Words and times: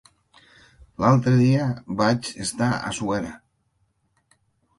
L'altre 1.03 1.33
dia 1.41 1.67
vaig 1.99 2.31
estar 2.47 2.71
a 2.77 2.91
Suera. 3.01 3.37